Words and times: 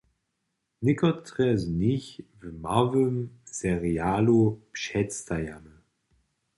Někotre 0.81 1.57
z 1.57 1.67
nich 1.67 2.21
w 2.39 2.59
małym 2.61 3.39
serialu 3.45 4.61
předstajamy. 4.71 5.71